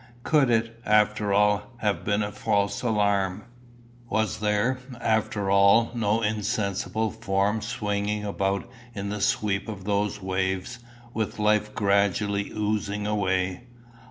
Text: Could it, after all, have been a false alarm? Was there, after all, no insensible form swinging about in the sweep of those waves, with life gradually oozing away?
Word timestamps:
Could 0.23 0.49
it, 0.49 0.81
after 0.83 1.31
all, 1.31 1.73
have 1.77 2.03
been 2.03 2.23
a 2.23 2.31
false 2.31 2.81
alarm? 2.81 3.43
Was 4.09 4.39
there, 4.39 4.79
after 4.99 5.51
all, 5.51 5.91
no 5.93 6.23
insensible 6.23 7.11
form 7.11 7.61
swinging 7.61 8.25
about 8.25 8.67
in 8.95 9.09
the 9.09 9.21
sweep 9.21 9.69
of 9.69 9.83
those 9.83 10.19
waves, 10.19 10.79
with 11.13 11.37
life 11.37 11.75
gradually 11.75 12.49
oozing 12.51 13.05
away? 13.05 13.65